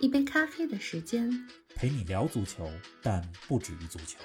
[0.00, 1.30] 一杯咖啡的时间，
[1.74, 2.68] 陪你聊足球，
[3.02, 4.18] 但不止于足球。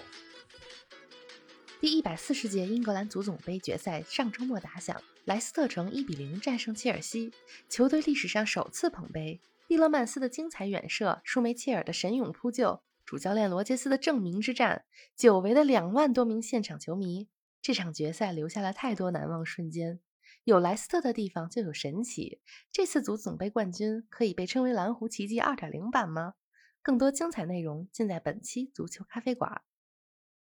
[1.79, 7.31] 第一百四十届英格兰足总杯决赛上周末打响，莱斯特城一比零战胜切尔西，
[7.69, 9.39] 球队历史上首次捧杯。
[9.67, 17.27] 蒂勒曼斯的精彩远射，舒梅切尔的神勇扑救，主教练罗杰斯的证明之战，久违的两万多名现场球迷，
[17.61, 19.99] 这场决赛留下了太多难忘瞬间。
[20.47, 22.39] 有莱斯特的地方就有神奇，
[22.71, 26.35] 这次足总杯冠军可以被称为蓝湖奇迹二点零版吗？
[26.81, 29.61] 更多精彩内容尽在本期足球咖啡馆。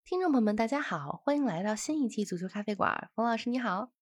[0.04, 3.08] 听众朋友们，大家好，欢迎来到新一期足球咖啡馆。
[3.14, 3.92] 冯老师你好，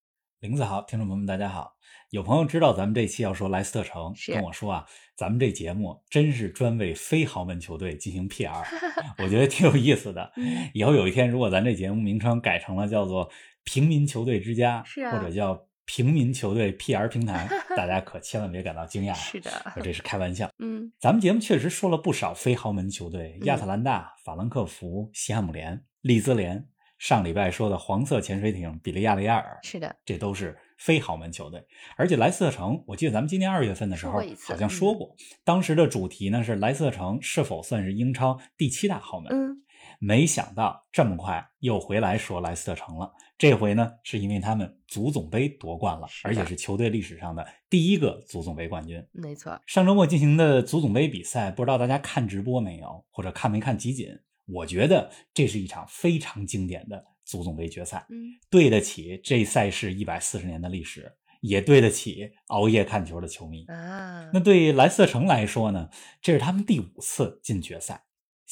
[0.40, 1.76] 林子好，听众朋友们大家好。
[2.08, 8.64] 有朋友知道咱们这期要说莱斯特城，是跟我说啊，咱们这节目真是专为非豪门球队进行 PR，
[9.22, 10.32] 我觉得挺有意思的。
[10.40, 13.30] 嗯以后有一天，如果咱这节目名称改成了叫做
[13.64, 20.50] “平民球队之家”，是啊或者叫“平民球队 PR 平台 ”，大家可千万别感到惊讶，是的，我这是开玩笑。
[20.58, 26.66] 嗯，咱们节目确实说了不少非豪门球队，嗯亚特兰大、法兰克福、西汉姆联、利兹联。
[26.98, 31.60] 上礼拜说的黄色潜水艇比利亚雷亚尔，是的，这都是非豪门球队。
[31.96, 39.32] 而且莱斯特城，我记得咱们今年二月份的时候好像说过，当时的主题呢是莱斯特城是否算是英超第七大豪门。
[39.32, 39.64] 嗯，
[40.04, 43.08] 没想到这么快又回来说莱斯特城了。
[43.38, 49.00] 这回呢，是因为他们足总杯夺冠了，而且是球队历史上的第一个足总杯冠军。
[49.12, 54.08] 没错，上周末进行的足总杯比赛，不知道大家看直播没有，或者看没看集锦？
[54.46, 63.64] 我觉得这是一场非常经典的足总杯决赛，嗯，对得起这赛事一百四十年的历史，也对得起熬夜看球的球迷。
[63.66, 65.88] 啊，那对莱斯特城来说呢，
[66.20, 68.02] 这是他们第五次进决赛，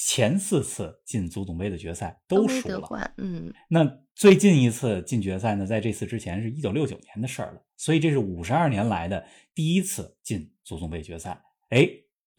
[0.02, 3.12] 前四次进足总杯的决赛都输了。
[3.18, 3.84] 嗯，那
[4.14, 11.86] 最近一次进决赛呢，在这次之前是一九六九年的事儿了，所以这是五十二年来的第一次进足总杯决赛，哎，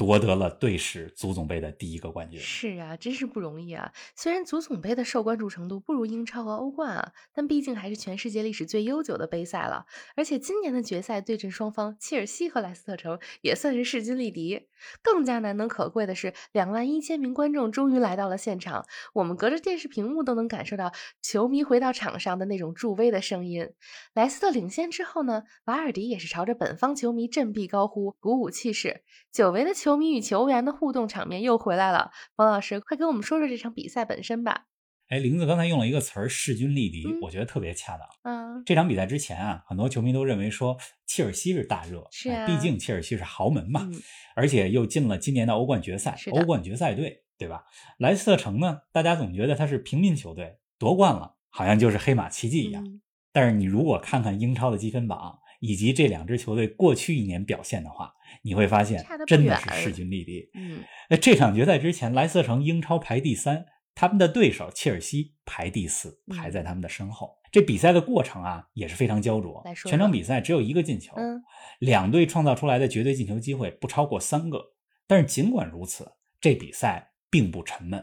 [0.01, 2.39] 夺得了队史足总杯的第一个冠军。
[2.39, 3.93] 是啊，真是不容易啊。
[4.15, 9.85] 虽然足总杯的受关注程度不如英超和欧冠啊，但毕竟还是全世界历史最悠久的杯赛了。
[10.15, 14.69] 而且今年的决赛对阵双方，切尔西和莱斯特城也算是势均力敌。
[15.03, 20.91] 更加难能可贵的是，两万一千名观众终于来到了现场，我们隔着电视屏幕都能感受到
[21.21, 23.69] 球迷回到场上的那种助威的声音。
[24.15, 29.03] 莱斯特领先之后呢，瓦尔迪也是朝着本方球迷振臂高呼，鼓舞气势。
[29.31, 32.11] 久违的球迷与球员的互动场面又回来了。
[32.35, 34.65] 王老师，快跟我们说说这场比赛本身吧。
[35.07, 38.07] 哎，林子刚才用了一个词儿“势均力敌”，嗯我觉得特别恰当。
[38.23, 44.01] 嗯，这场比赛之前啊，很多球迷都认为说切尔西是大热，是啊哎毕竟切尔西是豪门嘛，嗯
[44.35, 47.63] 而且又进了今年的欧冠决赛欧冠决赛队，对吧？
[47.99, 52.83] 莱斯特城呢，大家总觉得他是平民球队，夺冠了，好像就是黑马奇迹一样。
[52.83, 53.01] 嗯
[53.33, 60.49] 但是你如果看看英超的积分榜以及这两支球队过去一年表现的话，你会发现真的是势均力敌。
[60.53, 63.65] 嗯，那这场决赛之前，莱斯特城英超排第三，
[63.95, 67.37] 他们的对手切尔西排第四，嗯排在他们的身后。
[67.51, 71.41] 这比赛的过程啊也是非常焦灼全场比赛只有一个进球，嗯
[71.79, 74.73] 两队创造出来的绝对进球机会不超过三个。
[75.05, 78.01] 但是尽管如此，这比赛并不沉闷。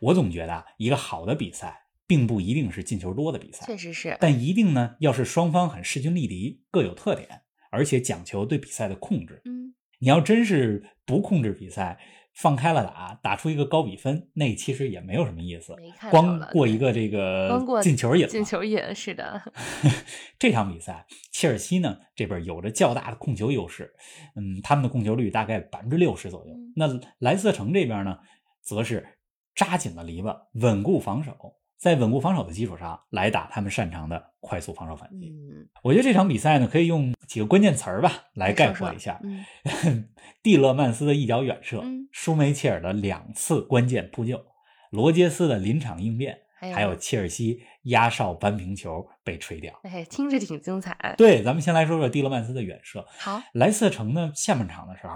[0.00, 4.16] 我总觉得啊，一个好的比赛并不一定是进球多的比赛，确实是。
[4.18, 9.40] 但一定呢要是双方很势均力敌，各有特点，而且讲求对比赛的控制。
[9.44, 11.98] 嗯，你要真是不控制比赛，
[12.34, 15.74] 放开了打，打出一个高比分，那其实也没有什么意思
[16.10, 18.26] 光过一个这个进球瘾。
[18.28, 19.40] 进球瘾是的。
[20.38, 23.92] 这场比赛，切尔西呢这边有着较大的控球优势，
[24.36, 26.52] 嗯，他们的控球率大概百分之六十左右。
[26.54, 28.18] 嗯那莱斯特城这边呢，
[28.62, 29.18] 则是
[29.54, 31.36] 扎紧了篱笆，稳固防守，
[31.80, 35.30] 在稳固防守的基础上来打他们擅长的快速防守反击。
[35.30, 39.18] 嗯，我觉得这场比赛呢，可以用几个关键词儿吧来概括一下。
[39.22, 40.06] 嗯
[40.42, 44.44] 蒂勒曼斯的一脚远射，嗯舒梅切尔的两次关键扑救，
[44.90, 49.72] 罗杰斯的临场应变，还有还有切尔西压哨扳平球被吹掉。
[49.82, 51.14] 哎，听着挺精彩。
[51.16, 53.06] 对，咱们先来说说蒂勒曼斯的远射。
[53.18, 55.14] 好，莱斯特城呢，下半场的时候，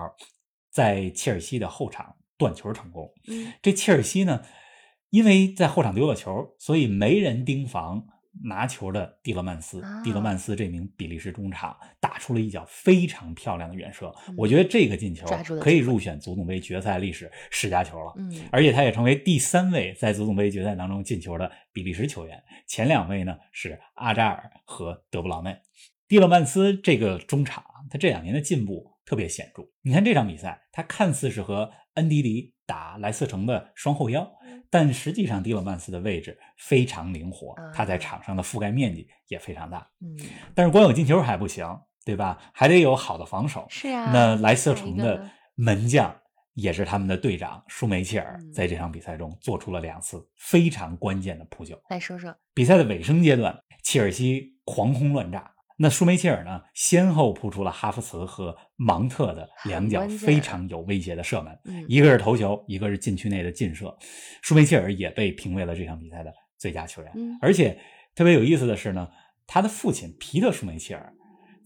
[0.71, 3.11] 在切尔西的后场断球成功。
[3.29, 4.43] 嗯这切尔西呢，
[5.15, 8.05] 因为在后场丢了球，所以没人盯防
[8.43, 15.25] 拿球的蒂勒曼斯，啊蒂勒曼斯这名比利时中场打出了一脚非常漂亮的远射，嗯我觉得这个进球
[15.61, 18.13] 可以入选足总杯决赛历史十佳球了。
[18.17, 25.57] 嗯，而且他也成为第三位在足总杯决赛当中进球的比利时球员，前两位呢是阿扎尔和德布劳内。
[26.09, 29.63] 蒂勒曼斯这个中场啊，他这两年的进步特别显著。
[29.83, 34.31] 你看这场比赛，他看似是和恩迪迪打莱斯特城的双后腰，
[34.71, 39.89] 但实际上蒂勒曼斯的位置非常灵活啊，他在场上的覆盖面积也非常大。
[40.01, 40.17] 嗯，
[40.55, 41.67] 但是光有进球还不行，
[42.05, 42.39] 对吧？
[42.53, 43.67] 还得有好的防守。
[43.69, 44.11] 是啊。
[44.13, 46.15] 那莱斯特城的门将
[46.55, 51.81] 也是他们的队长舒梅切尔嗯，在这场比赛中做出了两次非常关键的扑救。
[51.91, 55.54] 来说说，比赛的尾声阶段，切尔西狂轰乱炸。
[55.77, 63.97] 那舒梅切尔呢，先后扑出了哈弗茨和芒特的两脚非常有威胁的射门，嗯，一个是头球，一个是禁区内的劲射。
[64.43, 67.11] 舒梅切尔也被评为了这场比赛的最佳球员。
[67.17, 67.77] 嗯而且
[68.15, 69.09] 特别有意思的是呢，
[69.49, 71.13] 他的父亲皮特舒梅切尔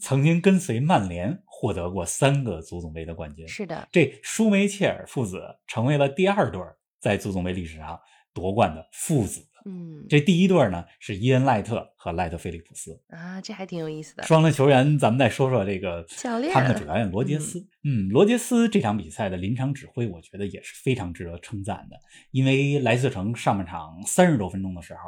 [0.00, 3.46] 曾经跟随曼联获得过三个足总杯的冠军。
[3.46, 8.00] 是的，这舒梅切尔父子成为了第二对儿在足总杯历史上
[8.32, 9.44] 夺冠的父子。
[9.68, 14.22] 嗯，这第一对儿呢是伊恩赖特和赖特菲利普斯啊，这还挺有意思的。
[14.22, 14.98] 双的球员。
[14.98, 17.66] 咱们再说说这个教练他们的主教练罗杰斯。
[17.84, 21.98] 嗯，罗杰斯这场比赛的临场指挥，我觉得也是非常值得称赞的。
[22.30, 25.00] 因为莱斯特城上半场三十多分钟的时候，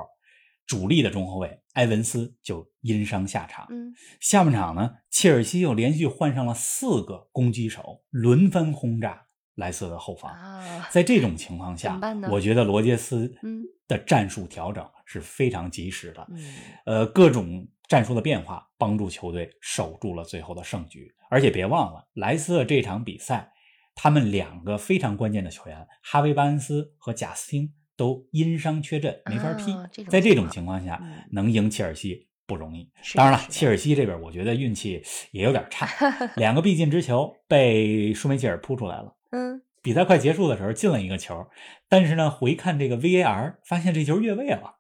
[0.66, 3.66] 主力的中后卫埃文斯就因伤下场。
[3.70, 9.26] 嗯，下半场呢，切尔西又连续换上了四个攻击手，轮番轰炸
[9.56, 10.32] 莱斯特的后防。
[10.32, 11.98] 啊，在这种情况 下
[12.30, 16.26] 我觉得罗杰斯嗯的战术调整是非常及时的。
[16.30, 16.54] 嗯，
[16.86, 21.12] 呃，各种战术的变化帮助球队守住了最后的胜局。
[21.28, 23.52] 而且别忘了，莱斯特这场比赛，
[23.94, 29.72] 他们两个非常关键的球员哈维·巴恩斯和贾斯汀都因伤缺阵，没法踢。
[29.72, 32.90] 啊这在这种情况下，嗯能赢切尔西不容易。
[33.14, 35.86] 当然了，切尔西这边我觉得运气也有点差，
[36.34, 39.16] 两个必进之球被舒梅切尔扑出来了。
[39.30, 41.46] 嗯，比赛快结束的时候进了一个球，
[41.88, 44.76] 但是呢，回看这个 VAR 发现这球越位了，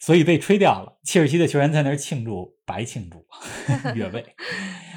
[0.00, 0.98] 所以被吹掉了。
[1.04, 3.26] 切尔西的球员在那儿庆祝，白庆祝，
[3.94, 4.24] 越位。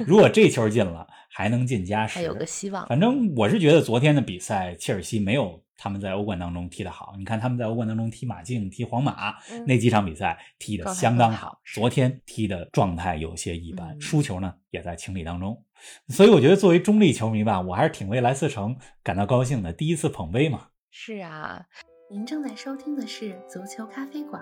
[0.06, 2.18] 如果这球进了，还能进加时。
[2.18, 2.88] 还有个希望。
[2.88, 7.14] 反正我是觉得昨天的比赛，切尔西没有他们在欧冠当中踢得好。
[7.18, 15.64] 你看他们在欧冠当中踢马竞、踢皇马、嗯那几场比赛踢得相当好昨天踢的状态有些一般，嗯输球呢也在情理当中。
[16.10, 19.72] 所以我觉得作为中立球迷吧，我还是挺为莱斯特城感到高兴的。
[19.74, 21.66] 第一次捧杯嘛，是啊，
[22.10, 24.42] 您正在收听的是足球咖啡馆，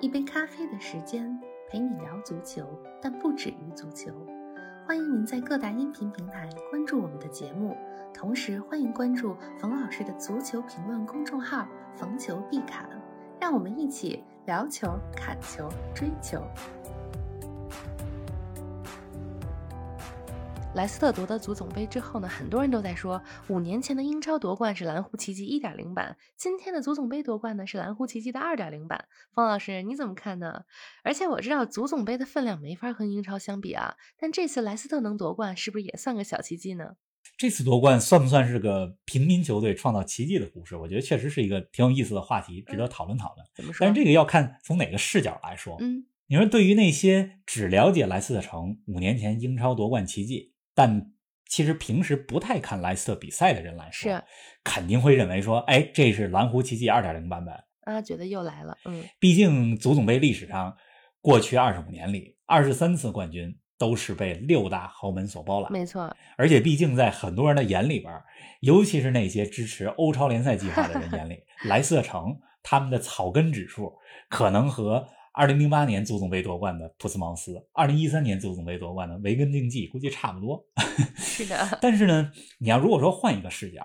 [0.00, 1.38] 一杯咖啡的时间
[1.70, 2.66] 陪你聊足球，
[3.00, 4.10] 但不止于足球。
[4.86, 7.74] 欢迎您在各大音频平台关注我们的节目，
[8.12, 11.66] 同时欢迎关注冯老师的足球评论公众号
[11.96, 12.86] “冯球必侃”，
[13.40, 14.86] 让我们一起聊球、
[15.16, 16.42] 砍球、追球。
[20.74, 29.04] 莱斯特夺得足总杯之后呢，很多人都在说，五年前的英超夺冠是蓝狐奇迹1.0版，今天的足总杯夺冠呢是蓝狐奇迹的2.0版。
[29.32, 30.64] 方老师你怎么看呢？
[31.04, 36.96] 而且我知道足总杯的分量没法和英超相比啊，但这次莱斯特能夺冠，是不是也算个小奇迹呢？
[37.36, 40.74] 这次夺冠算不算是个平民球队创造奇迹的故事？
[40.74, 43.46] 我觉得确实是一个挺有意思的话题，值得讨论讨论。
[43.54, 43.86] 怎么说？
[43.86, 45.76] 但是这个要看从哪个视角来说。
[45.80, 51.12] 嗯，你说对于那些只了解莱斯特城五年前英超夺冠奇迹，但
[51.46, 54.24] 其实平时不太看莱斯特比赛的人来说，是
[54.64, 57.54] 肯定会认为说，哎，这是蓝湖奇迹二点零版本。
[57.82, 60.74] 啊，觉得又来了，嗯，毕竟足总杯历史上
[61.20, 65.70] 过去二十五年里，二十三次冠军都是被六大豪门所包揽。
[65.70, 68.10] 没错，而且毕竟在很多人的眼里边，
[68.60, 73.92] 尤其是那些支持欧超联赛计划的人眼里， 莱斯特城他们的草根指数
[74.30, 80.64] 可能和2008年足总杯夺冠的普斯茅斯、二零一三年足总杯夺冠的维根竞技估计差不多。
[81.16, 83.84] 是的，但是呢，你要如果说换一个视角，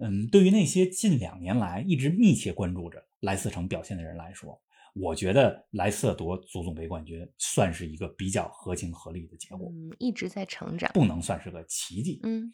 [0.00, 4.60] 嗯，对于那些近两年来一直密切关注着莱斯特城表现的人来说，
[4.94, 12.20] 我觉得莱斯特夺足总杯冠军算是一个比较合情合理的结果，嗯，一直在成长，不能算是个奇迹。
[12.22, 12.52] 嗯，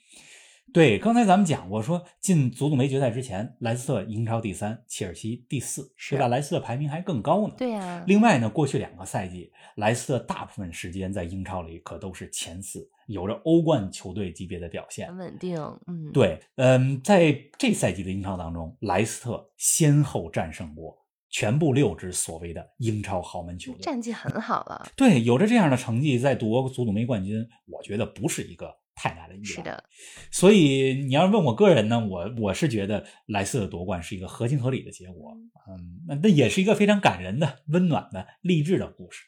[0.73, 6.29] 对，刚才咱们讲过，说进足总杯决赛之前，莱斯特英超第三，切尔西第四，是对吧？
[6.29, 7.55] 莱斯特排名还更高呢。
[7.59, 15.19] 对呀、另外呢，过去两个赛季，莱斯特大部分时间在英超里可都是前四，有着欧冠球队级别的表现很。
[15.19, 20.97] 稳定，嗯，，对，嗯，在这赛季的英超当中，莱斯特先后战胜过
[21.31, 23.81] 全部六支所谓的英超豪门球队。
[23.81, 29.45] 战绩很好了，对，有着这样的成绩，在夺足总杯冠军，我觉得不是一个太大的依赖。
[29.45, 29.83] 是的，
[30.31, 35.33] 所以你要是问我个人呢，我我是觉得莱斯特夺冠是一个合情合理的结果。
[35.67, 39.23] 嗯，那那也是一个非常感人的、温暖的、励志的故事。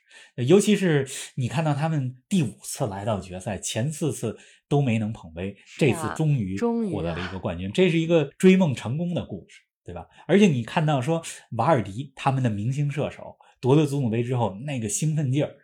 [0.47, 4.37] 尤其是你看到他们第五次来到决赛，前四次
[4.69, 10.07] 都没能捧杯，这次终于终于获得了一个冠军，这是一个追梦成功的故事，对吧？
[10.26, 15.55] 而且你看到说瓦尔迪他们的明星射手夺得足总杯之后那个兴奋劲儿。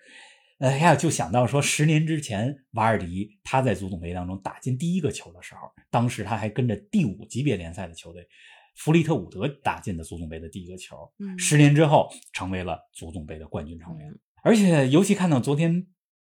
[0.59, 5.61] 哎呀，就想到说，十年之前，瓦尔迪他在足总杯当中打进第一个球的时候，
[5.91, 8.27] 当时他还跟着第五级别联赛的球队
[8.77, 10.97] 弗利特伍德打进的足总杯的第一个球。
[11.19, 14.11] 嗯，十年之后，成为了足总杯的冠军成员。
[14.11, 15.85] 嗯而且，尤其看到昨天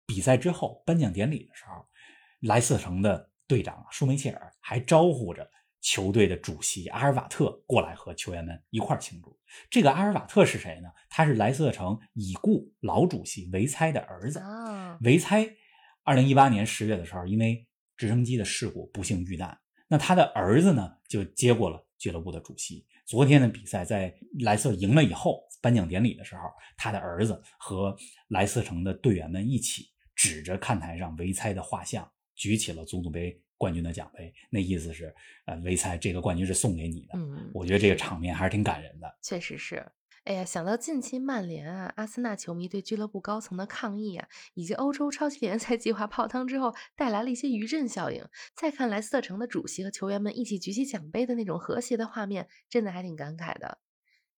[0.05, 1.85] 比赛之后颁奖典礼的时候，
[2.41, 5.49] 莱斯特城的队长舒梅切尔还招呼着
[5.83, 9.37] 球队的主席阿尔瓦特过来和球员们一块儿庆祝。
[9.69, 10.89] 这个阿尔瓦特是谁呢？
[11.09, 14.39] 他是莱斯特城已故老主席维猜的儿子。
[14.39, 15.45] 啊，维猜，
[16.03, 19.59] 二零一八年十月的时候，因为直升机的事故不幸遇难。
[19.89, 22.87] 那他的儿子呢，就接过了俱乐部的主席。
[23.05, 26.43] 昨天的比赛在莱斯特赢了以后，颁奖典礼的时候，
[26.77, 27.93] 他的儿子和
[28.29, 34.33] 莱斯特城的队员们一起指着看台上维猜的画像，举起了足总杯冠军的奖杯。
[34.49, 35.15] 那意思是，
[35.45, 37.13] 呃，维猜这个冠军是送给你的。
[37.13, 39.07] 嗯，我觉得这个场面还是挺感人的。
[39.21, 39.85] 确实是。
[40.25, 53.79] 哎呀，想到近期曼联啊、阿森纳球迷对俱乐部高层的抗议啊，以及欧洲超级联赛计划泡汤之后带来了一些余震效应，再看莱斯特城的主席和球员们一起举起奖杯的那种和谐的画面，真的还挺感慨的。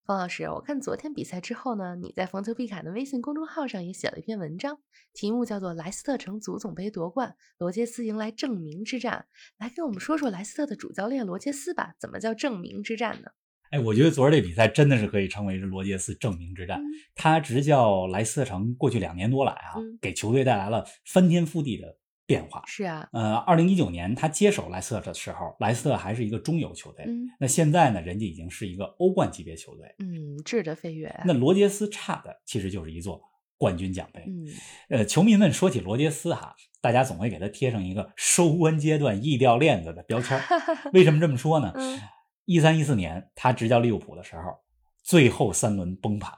[0.06, 4.78] 方老师，我看昨天比赛之后呢，你在冯球必侃的微信公众号上也写了一篇文章，
[5.14, 9.24] 题目叫做《莱斯特城足总杯夺冠，罗杰斯迎来证明之战》，
[9.64, 13.30] 来给我们说说莱斯特的主教练罗杰斯吧，怎么叫证明之战呢？
[13.70, 16.78] 哎，我觉得昨儿这比赛真的是可以称为是罗杰斯证明之战。
[16.78, 16.84] 嗯
[17.14, 22.62] 他执教莱斯特城过去两年多来啊，嗯给球队带来了翻天覆地的变化。
[22.66, 27.04] 是啊，呃，二零一九年他接手莱斯特的时候，莱斯特还是一个中游球队。
[27.06, 29.94] 嗯那现在呢，人家已经是一个欧冠级别球队。
[29.98, 33.20] 嗯，质的飞跃啊，那罗杰斯差的其实就是一座
[33.58, 34.24] 冠军奖杯。
[34.26, 34.46] 嗯
[34.88, 40.40] 呃，球迷们说起罗杰斯哈，大家总会给他贴上一个收官阶段易掉链子的标签。
[40.92, 41.72] 为什么这么说呢？
[41.76, 42.00] 嗯
[42.46, 44.42] 一三一四年他执教利物浦的时候，
[45.02, 46.30] 最后三轮崩盘，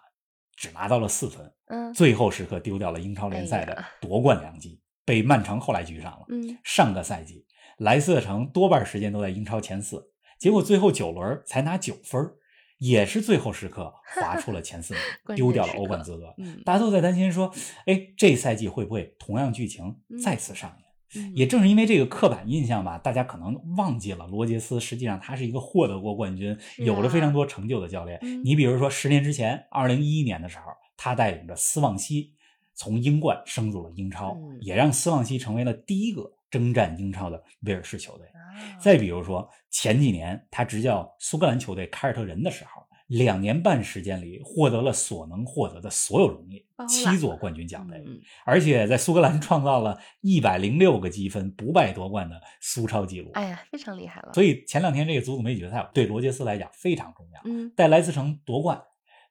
[0.54, 6.26] 只拿到了四分，嗯最后时刻丢掉了英超联赛的夺冠良机，被曼城后来居上了。
[6.28, 7.46] 嗯上个赛季，
[7.78, 12.30] 莱斯特城多半时间都在英超前四，结果最后九轮才拿九分，
[12.78, 15.02] 也是最后时刻 划出了前四名
[15.36, 16.34] 丢掉了欧冠资格。
[16.36, 17.50] 嗯大家都在担心说，
[17.86, 20.80] 哎，这赛季会不会同样剧情再次上演？
[20.80, 20.86] 嗯
[21.34, 28.18] 也正是因为这个刻板印象吧，大家可能忘记了罗杰斯实际上他是一个获得过冠军、是有着非啊常多成就的教练。
[28.22, 30.64] 嗯你比如说，十年之前，二零一一年的时候，
[30.96, 32.34] 他带领着斯旺西
[32.76, 38.26] 从英冠升入了英超，嗯也让斯旺西成为了第一个征战英超的威尔士球队。
[38.28, 48.02] 啊再比如说，前几年他执教苏格兰球队凯尔特人的时候，两年半时间里获得了所能获得的所有荣誉七座冠军奖杯。
[48.06, 53.30] 嗯而且在苏格兰 创造了一百零六个积分不败夺冠的苏超纪录。
[53.35, 54.33] 哎呀，非常厉害了。
[54.33, 58.83] 所以前两天这个足总杯决赛对罗杰斯来讲非常重要，嗯带莱斯城夺冠，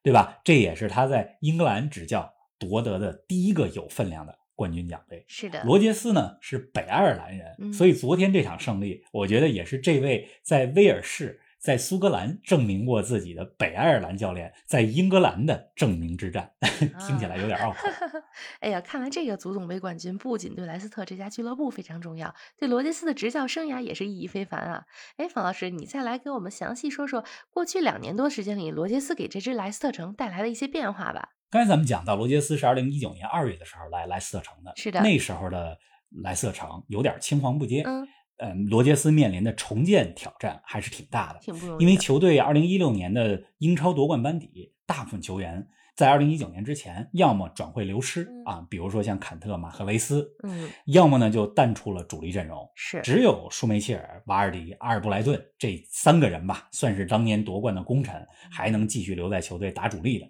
[0.04, 0.40] 对吧？
[0.44, 5.24] 这也是他在英格兰执教夺得的第一个有分量的冠军奖杯。
[5.28, 16.52] 是的，罗杰斯呢是北爱尔兰人，嗯所以昨天这场胜利，我觉得也是这位在威尔士、在苏格兰证明过自己的北爱尔兰教练在英格兰的证明之战，
[17.06, 17.78] 听起来有点拗口。
[18.60, 24.84] 哎呀，看来这个足总杯冠军不仅对莱斯特这家俱乐部非常重要，对罗杰斯的执教生涯也是意义非凡啊！
[25.16, 31.30] 哎，方老师，你再来给我们详细说说过去两年多时间里，罗杰斯给这支莱斯特城带来的一些变化吧？
[31.48, 35.78] 刚才咱们讲到，罗杰斯是二零一九年二月的时候来莱斯特城的，是的那时候的
[36.22, 38.06] 莱斯特城有点青黄不接，嗯，
[38.38, 52.68] 嗯，罗杰斯面临的重建挑战还是挺大的，挺不容易，因为球队二零一六年的英超夺冠班底，大部分球员在二零一九年之前，要么转会流失嗯啊，比如说像坎特、马赫雷斯，嗯要么呢就淡出了主力阵容。
[52.74, 60.26] 是只有舒梅切尔、瓦尔迪、阿尔布莱顿这三个人吧，算是当年夺冠的功臣，还能继续留在球队打主力的。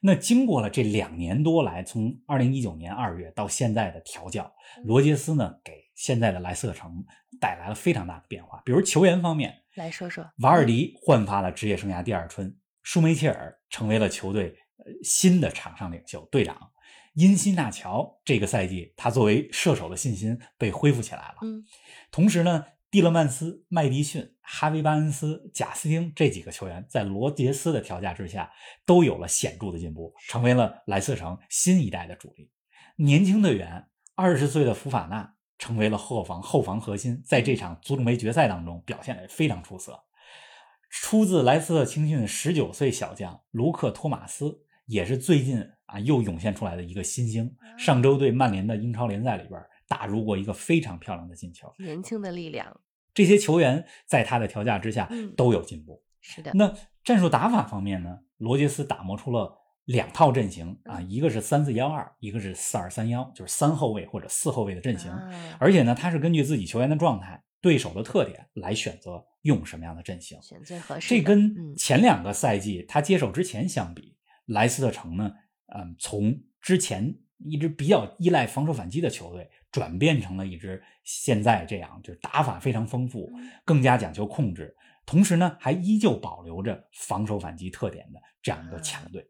[0.00, 4.52] 那经过了这两年多来，从二零一九年二月到现在的调教，
[4.84, 7.04] 罗杰斯呢给现在的莱斯特城
[7.40, 8.62] 带来了非常大的变化。
[8.64, 16.70] 比如球员方面，来说说瓦尔迪焕发了职业生涯第二春，舒梅切尔成为了球队呃新的场上领袖、队长。
[17.14, 21.36] 因西纳乔这个赛季，他作为射手的信心被恢复起来了。
[21.42, 21.64] 嗯
[22.10, 28.50] 同时呢，蒂勒曼斯、麦迪逊、哈维巴恩斯、贾斯汀这几个球员在罗杰斯的调教之下，
[28.84, 32.50] 都有了显著的进步，成为了莱斯特城新一代的主力。
[32.96, 39.96] 年轻队员，二十岁的福法纳成为了后防后防核心，在这场足总杯决赛当中表现得非常出色。
[40.90, 47.54] 出自莱斯特青训的十九岁小将卢克·托马斯，也是最近啊又涌现出来的一个新星。
[47.78, 51.74] 上周对曼联的英超联赛里边打入过一个非常漂亮的进球。
[51.80, 52.80] 年轻的力量，
[53.12, 56.00] 这些球员在他的调教之下都有进步。
[56.20, 56.52] 是的。
[56.54, 58.20] 那战术打法方面呢？
[58.38, 65.12] 罗杰斯打磨出了两套阵型啊，一个是三四幺二，一个是四二三幺，就是三后卫或者四后卫的阵型。
[65.58, 69.26] 而且呢，他是根据自己球员的状态、对手的特点来选择。
[69.42, 71.08] 用什么样的阵型选最合适？
[71.08, 75.32] 这跟前两个赛季他接手之前相比，莱斯特城呢，
[75.74, 83.30] 嗯，从之前一支比较依赖防守反击的球队，转变成了一支现在这样，就是打法非常丰富，
[83.64, 84.74] 更加讲究控制，
[85.06, 89.26] 同时呢，还依旧保留着防守反击特点的这样一个强队。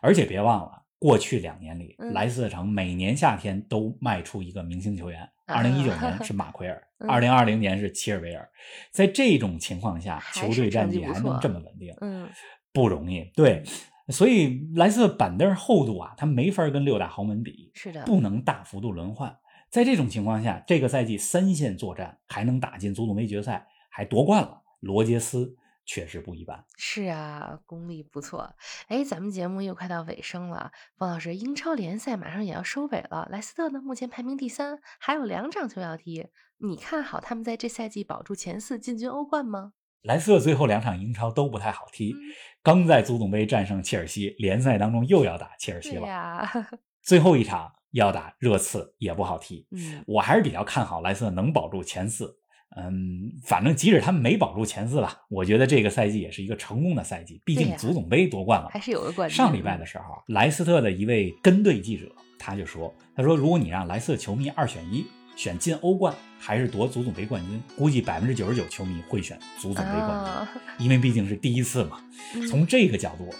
[0.00, 5.28] 而且别忘了，过去两年里，莱斯特城每年夏天都卖出一个明星球员。
[5.46, 8.48] 二零一九 年是马奎尔，二零二零年是齐尔维尔，
[8.90, 12.28] 在这种情况下，球队战绩还能这么稳定，嗯，
[12.72, 13.30] 不容易。
[13.34, 13.62] 对，
[14.08, 19.36] 所以莱斯特板凳厚度啊，他没法跟六大豪门比，是的，不能大幅度轮换。
[19.70, 25.56] 在这种情况下，这个赛季三线作战还能打进足总杯决赛，还夺冠了，罗杰斯。
[25.88, 28.56] 确实不一般，是啊，功力不错。
[28.88, 36.26] 哎，咱们节目又快到尾声了，方老师，英超联赛马上也要收尾了，莱斯特呢目前排名第三，还有两场球要踢，
[36.58, 39.74] 你看好他们在这赛季保住前四，进军欧冠吗？
[40.02, 42.14] 莱斯特最后两场英超都不太好踢，
[42.62, 46.06] 刚在足总杯战胜切尔西，联赛当中又要打切尔西了，
[47.02, 49.66] 最后一场要打热刺也不好踢。
[49.70, 52.36] 嗯，我还是比较看好莱斯特能保住前四。
[52.78, 57.40] 嗯，反正即使他们没保住前四吧，我觉得这个赛季也是一个成功的赛季。
[57.42, 59.34] 毕竟足总杯夺冠了，还是有个冠军。
[59.34, 72.00] 上礼拜的时候，莱斯特的一位跟队记者他就说：“他说如果你让莱斯特球迷二选一，选进欧冠还是夺足总杯冠军，估计百分之九十九球迷会选足总杯冠军，因为毕竟是第一次嘛。
[72.48, 73.32] 从这个角度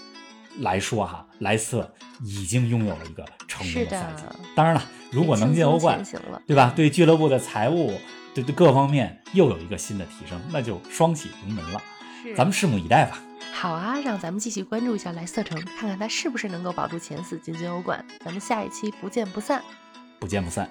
[0.60, 4.22] 来说，哈，莱斯特已经拥有了一个成功的赛季。
[4.54, 6.00] 当然了，如果能进欧冠，
[6.46, 6.72] 对吧？
[6.76, 7.98] 对俱乐部的财务。”
[8.36, 11.80] 对对，各方面又有一个新的提升，那就双喜临门了。
[12.36, 13.18] 咱们拭目以待吧。
[13.50, 18.04] 好啊，让咱们继续关注一下莱斯特城，看看他是不是能够保住前四，进军欧冠。
[18.22, 19.62] 咱们下一期不见不散。
[20.20, 20.68] 不见不散。